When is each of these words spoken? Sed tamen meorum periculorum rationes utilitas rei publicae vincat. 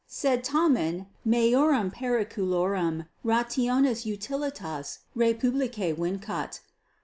Sed 0.07 0.43
tamen 0.43 1.05
meorum 1.23 1.91
periculorum 1.91 3.05
rationes 3.23 4.03
utilitas 4.03 4.97
rei 5.13 5.31
publicae 5.31 5.95
vincat. 5.95 6.59